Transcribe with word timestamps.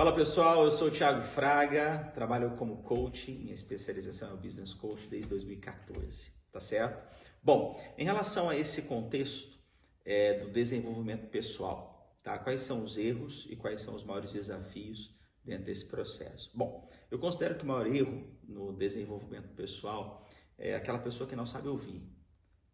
Fala 0.00 0.14
pessoal, 0.14 0.64
eu 0.64 0.70
sou 0.70 0.88
o 0.88 0.90
Thiago 0.90 1.20
Fraga, 1.20 2.10
trabalho 2.14 2.56
como 2.56 2.82
coach, 2.82 3.30
minha 3.32 3.52
especialização 3.52 4.30
é 4.30 4.32
o 4.32 4.38
Business 4.38 4.72
Coach 4.72 5.06
desde 5.08 5.28
2014, 5.28 6.32
tá 6.50 6.58
certo? 6.58 7.06
Bom, 7.42 7.78
em 7.98 8.04
relação 8.06 8.48
a 8.48 8.56
esse 8.56 8.80
contexto 8.88 9.58
é, 10.02 10.38
do 10.38 10.48
desenvolvimento 10.48 11.26
pessoal, 11.26 12.18
tá? 12.22 12.38
Quais 12.38 12.62
são 12.62 12.82
os 12.82 12.96
erros 12.96 13.46
e 13.50 13.56
quais 13.56 13.82
são 13.82 13.94
os 13.94 14.02
maiores 14.02 14.32
desafios 14.32 15.14
dentro 15.44 15.66
desse 15.66 15.84
processo? 15.84 16.50
Bom, 16.54 16.90
eu 17.10 17.18
considero 17.18 17.56
que 17.56 17.64
o 17.64 17.66
maior 17.66 17.86
erro 17.86 18.26
no 18.48 18.72
desenvolvimento 18.72 19.50
pessoal 19.50 20.26
é 20.56 20.74
aquela 20.74 21.00
pessoa 21.00 21.28
que 21.28 21.36
não 21.36 21.44
sabe 21.44 21.68
ouvir, 21.68 22.02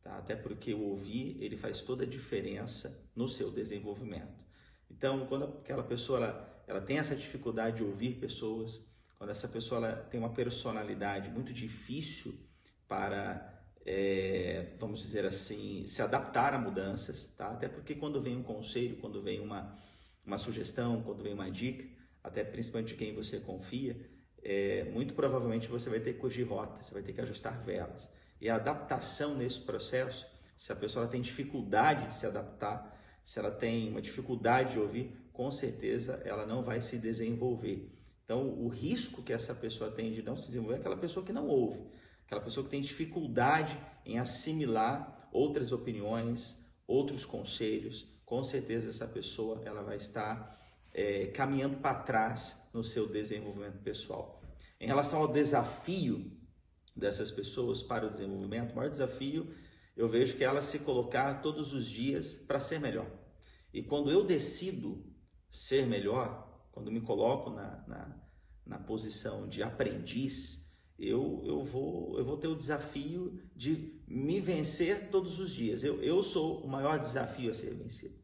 tá? 0.00 0.16
Até 0.16 0.36
porque 0.36 0.72
o 0.72 0.90
ouvir 0.90 1.43
ele 1.43 1.56
faz 1.56 1.80
toda 1.80 2.04
a 2.04 2.08
diferença 2.08 3.11
no 3.16 3.29
seu 3.29 3.50
desenvolvimento. 3.50 4.46
Então, 4.91 5.27
quando 5.27 5.45
aquela 5.45 5.82
pessoa 5.82 6.18
ela, 6.18 6.62
ela 6.66 6.80
tem 6.80 6.98
essa 6.98 7.14
dificuldade 7.14 7.77
de 7.77 7.82
ouvir 7.82 8.14
pessoas, 8.14 8.86
quando 9.18 9.31
essa 9.31 9.49
pessoa 9.49 9.85
ela 9.85 9.96
tem 9.96 10.21
uma 10.21 10.32
personalidade 10.32 11.31
muito 11.31 11.53
difícil 11.53 12.35
para, 12.86 13.62
é, 13.85 14.75
vamos 14.79 15.00
dizer 15.00 15.25
assim, 15.25 15.86
se 15.86 16.03
adaptar 16.03 16.54
a 16.54 16.59
mudanças, 16.59 17.35
tá? 17.36 17.50
Até 17.50 17.68
porque 17.68 17.95
quando 17.95 18.21
vem 18.21 18.36
um 18.36 18.43
conselho, 18.43 18.96
quando 18.96 19.22
vem 19.22 19.40
uma, 19.40 19.76
uma 20.25 20.39
sugestão, 20.39 21.03
quando 21.03 21.23
vem 21.23 21.32
uma 21.32 21.50
dica, 21.50 21.84
até 22.23 22.45
principalmente 22.45 22.89
de 22.89 22.95
quem 22.96 23.14
você 23.14 23.40
confia, 23.40 23.96
é, 24.43 24.84
muito 24.84 25.14
provavelmente 25.14 25.68
você 25.68 25.90
vai 25.90 26.00
ter 26.00 26.14
que 26.14 26.21
corrigir 26.21 26.46
rota, 26.46 26.82
você 26.82 26.95
vai 26.95 27.03
ter 27.03 27.12
que 27.12 27.21
ajustar 27.21 27.64
velas. 27.64 28.12
E 28.40 28.48
a 28.48 28.57
adaptação 28.57 29.34
nesse 29.34 29.61
processo, 29.61 30.26
se 30.57 30.71
a 30.73 30.76
pessoa 30.76 31.09
tem 31.09 31.21
dificuldade 31.21 32.09
de 32.09 32.14
se 32.14 32.27
adaptar, 32.27 32.95
se 33.27 33.41
ela 33.41 33.50
tem 33.50 33.89
uma 33.89 34.00
dificuldade 34.00 34.75
de 34.75 34.78
ouvir, 34.78 35.12
com 35.33 35.50
certeza 35.50 36.22
ela 36.25 36.47
não 36.47 36.62
vai 36.62 36.80
se 36.80 36.97
desenvolver. 36.97 37.92
Então, 38.25 38.48
o 38.48 38.69
risco 38.69 39.20
que 39.20 39.33
essa 39.33 39.53
pessoa 39.53 39.91
tem 39.91 40.12
de 40.12 40.22
não 40.22 40.36
se 40.36 40.47
desenvolver 40.47 40.77
é 40.77 40.78
aquela 40.78 40.97
pessoa 40.97 41.27
que 41.27 41.33
não 41.33 41.48
ouve, 41.48 41.84
aquela 42.25 42.41
pessoa 42.41 42.62
que 42.62 42.70
tem 42.70 42.81
dificuldade 42.81 43.77
em 44.05 44.20
assimilar 44.20 45.28
outras 45.33 45.73
opiniões, 45.73 46.73
outros 46.86 47.25
conselhos. 47.25 48.06
Com 48.25 48.45
certeza 48.45 48.91
essa 48.91 49.09
pessoa 49.09 49.61
ela 49.64 49.83
vai 49.83 49.97
estar 49.97 50.56
é, 50.95 51.27
caminhando 51.27 51.79
para 51.79 51.95
trás 52.05 52.70
no 52.73 52.84
seu 52.84 53.08
desenvolvimento 53.08 53.83
pessoal. 53.83 54.41
Em 54.79 54.86
relação 54.86 55.23
ao 55.23 55.33
desafio 55.33 56.31
dessas 56.95 57.33
pessoas 57.33 57.83
para 57.83 58.06
o 58.06 58.11
desenvolvimento, 58.11 58.70
o 58.70 58.77
maior 58.77 58.89
desafio 58.89 59.53
eu 59.97 60.08
vejo 60.08 60.36
que 60.36 60.44
ela 60.44 60.61
se 60.61 60.80
colocar 60.80 61.41
todos 61.41 61.72
os 61.72 61.86
dias 61.86 62.34
para 62.34 62.61
ser 62.61 62.78
melhor. 62.78 63.11
E 63.72 63.83
quando 63.83 64.11
eu 64.11 64.25
decido 64.25 65.05
ser 65.50 65.86
melhor, 65.86 66.69
quando 66.70 66.92
me 66.92 67.00
coloco 67.00 67.50
na, 67.50 67.84
na, 67.89 68.22
na 68.67 68.78
posição 68.78 69.48
de 69.48 69.62
aprendiz, 69.62 70.67
eu, 70.98 71.42
eu, 71.44 71.64
vou, 71.64 72.19
eu 72.19 72.24
vou 72.24 72.36
ter 72.36 72.48
o 72.48 72.55
desafio 72.55 73.41
de 73.55 74.00
me 74.06 74.41
vencer 74.41 75.11
todos 75.11 75.41
os 75.41 75.50
dias. 75.50 75.83
Eu, 75.83 76.02
eu 76.02 76.22
sou 76.22 76.61
o 76.62 76.69
maior 76.69 76.98
desafio 76.98 77.50
a 77.50 77.55
ser 77.55 77.74
vencido. 77.74 78.17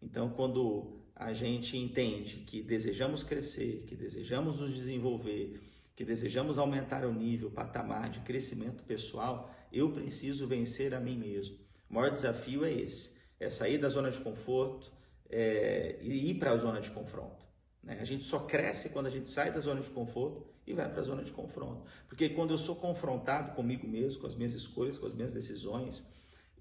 Então, 0.00 0.30
quando 0.30 1.02
a 1.14 1.32
gente 1.32 1.76
entende 1.76 2.38
que 2.46 2.62
desejamos 2.62 3.22
crescer, 3.22 3.84
que 3.86 3.96
desejamos 3.96 4.60
nos 4.60 4.72
desenvolver, 4.72 5.60
que 5.98 6.04
desejamos 6.04 6.58
aumentar 6.58 7.04
o 7.04 7.12
nível, 7.12 7.48
o 7.48 7.50
patamar 7.50 8.08
de 8.08 8.20
crescimento 8.20 8.84
pessoal, 8.84 9.52
eu 9.72 9.90
preciso 9.90 10.46
vencer 10.46 10.94
a 10.94 11.00
mim 11.00 11.18
mesmo. 11.18 11.58
O 11.90 11.94
maior 11.94 12.12
desafio 12.12 12.64
é 12.64 12.72
esse: 12.72 13.18
é 13.40 13.50
sair 13.50 13.78
da 13.78 13.88
zona 13.88 14.08
de 14.08 14.20
conforto 14.20 14.92
é, 15.28 15.98
e 16.00 16.30
ir 16.30 16.34
para 16.34 16.52
a 16.52 16.56
zona 16.56 16.80
de 16.80 16.88
confronto. 16.92 17.44
Né? 17.82 17.98
A 18.00 18.04
gente 18.04 18.22
só 18.22 18.46
cresce 18.46 18.90
quando 18.90 19.06
a 19.06 19.10
gente 19.10 19.28
sai 19.28 19.50
da 19.50 19.58
zona 19.58 19.80
de 19.80 19.90
conforto 19.90 20.46
e 20.64 20.72
vai 20.72 20.88
para 20.88 21.00
a 21.00 21.02
zona 21.02 21.24
de 21.24 21.32
confronto. 21.32 21.82
Porque 22.06 22.28
quando 22.28 22.52
eu 22.52 22.58
sou 22.58 22.76
confrontado 22.76 23.56
comigo 23.56 23.84
mesmo, 23.84 24.20
com 24.20 24.28
as 24.28 24.36
minhas 24.36 24.52
escolhas, 24.52 24.96
com 24.96 25.06
as 25.06 25.14
minhas 25.14 25.32
decisões, 25.32 26.08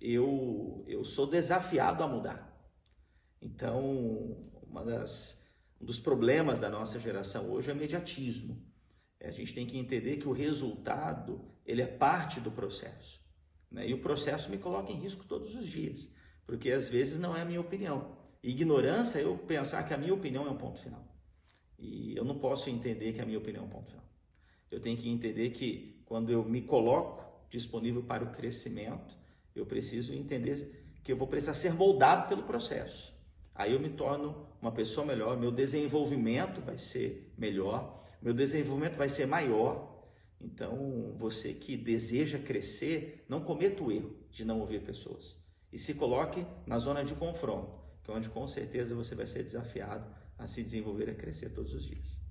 eu, 0.01 0.83
eu 0.87 1.05
sou 1.05 1.27
desafiado 1.27 2.01
a 2.01 2.07
mudar. 2.07 2.59
Então, 3.39 4.35
uma 4.63 4.83
das, 4.83 5.47
um 5.79 5.85
dos 5.85 5.99
problemas 5.99 6.59
da 6.59 6.71
nossa 6.71 6.99
geração 6.99 7.51
hoje 7.51 7.69
é 7.69 7.73
o 7.75 7.77
imediatismo. 7.77 8.65
A 9.27 9.31
gente 9.31 9.53
tem 9.53 9.67
que 9.67 9.77
entender 9.77 10.17
que 10.17 10.27
o 10.27 10.31
resultado 10.31 11.41
ele 11.65 11.81
é 11.81 11.85
parte 11.85 12.39
do 12.39 12.49
processo. 12.49 13.19
Né? 13.69 13.89
E 13.89 13.93
o 13.93 13.99
processo 13.99 14.49
me 14.49 14.57
coloca 14.57 14.91
em 14.91 14.95
risco 14.95 15.25
todos 15.25 15.53
os 15.53 15.67
dias, 15.67 16.15
porque 16.45 16.71
às 16.71 16.89
vezes 16.89 17.19
não 17.19 17.35
é 17.35 17.41
a 17.41 17.45
minha 17.45 17.59
opinião. 17.59 18.17
Ignorância 18.41 19.19
é 19.19 19.25
eu 19.25 19.37
pensar 19.37 19.83
que 19.83 19.93
a 19.93 19.97
minha 19.97 20.13
opinião 20.13 20.47
é 20.47 20.49
um 20.49 20.57
ponto 20.57 20.79
final. 20.79 21.05
E 21.77 22.15
eu 22.15 22.23
não 22.23 22.39
posso 22.39 22.69
entender 22.69 23.13
que 23.13 23.21
a 23.21 23.25
minha 23.25 23.37
opinião 23.37 23.63
é 23.63 23.67
um 23.67 23.69
ponto 23.69 23.89
final. 23.89 24.05
Eu 24.71 24.79
tenho 24.79 24.97
que 24.97 25.09
entender 25.09 25.49
que 25.51 26.01
quando 26.05 26.31
eu 26.31 26.43
me 26.43 26.61
coloco 26.61 27.47
disponível 27.49 28.03
para 28.03 28.23
o 28.23 28.31
crescimento, 28.31 29.15
eu 29.53 29.65
preciso 29.65 30.13
entender 30.13 30.99
que 31.03 31.11
eu 31.11 31.17
vou 31.17 31.27
precisar 31.27 31.53
ser 31.53 31.73
moldado 31.73 32.27
pelo 32.29 32.43
processo. 32.43 33.13
Aí 33.57 33.73
eu 33.73 33.79
me 33.79 33.89
torno 33.89 34.47
uma 34.61 34.71
pessoa 34.71 35.03
melhor, 35.03 35.35
meu 35.35 35.51
desenvolvimento 35.51 36.61
vai 36.61 36.77
ser 36.77 37.33
melhor, 37.35 38.05
meu 38.21 38.31
desenvolvimento 38.33 38.95
vai 38.95 39.09
ser 39.09 39.25
maior. 39.25 40.05
Então, 40.39 41.15
você 41.17 41.55
que 41.55 41.75
deseja 41.75 42.37
crescer, 42.37 43.25
não 43.27 43.41
cometa 43.41 43.83
o 43.83 43.91
erro 43.91 44.15
de 44.29 44.45
não 44.45 44.59
ouvir 44.59 44.83
pessoas 44.83 45.43
e 45.73 45.77
se 45.79 45.95
coloque 45.95 46.45
na 46.67 46.77
zona 46.77 47.03
de 47.03 47.15
confronto, 47.15 47.79
que 48.03 48.11
é 48.11 48.13
onde 48.13 48.29
com 48.29 48.47
certeza 48.47 48.93
você 48.93 49.15
vai 49.15 49.25
ser 49.25 49.41
desafiado 49.41 50.07
a 50.37 50.47
se 50.47 50.61
desenvolver 50.61 51.07
e 51.07 51.11
a 51.11 51.15
crescer 51.15 51.49
todos 51.49 51.73
os 51.73 51.83
dias. 51.83 52.26